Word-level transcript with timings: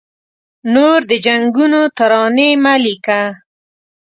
نور 0.73 0.99
د 1.09 1.11
جنګونو 1.25 1.81
ترانې 1.97 2.49
مه 2.63 2.73
لیکه 2.85 3.21